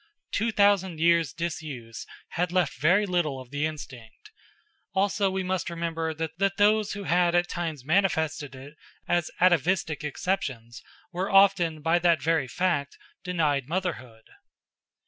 Two 0.31 0.51
thousand 0.51 0.99
years' 0.99 1.31
disuse 1.31 2.07
had 2.29 2.51
left 2.51 2.73
very 2.81 3.05
little 3.05 3.39
of 3.39 3.51
the 3.51 3.67
instinct; 3.67 4.31
also 4.95 5.29
we 5.29 5.43
must 5.43 5.69
remember 5.69 6.11
that 6.11 6.57
those 6.57 6.93
who 6.93 7.03
had 7.03 7.35
at 7.35 7.47
times 7.47 7.85
manifested 7.85 8.55
it 8.55 8.77
as 9.07 9.29
atavistic 9.39 10.03
exceptions 10.03 10.81
were 11.11 11.29
often, 11.29 11.83
by 11.83 11.99
that 11.99 12.19
very 12.19 12.47
fact, 12.47 12.97
denied 13.23 13.69
motherhood. 13.69 14.23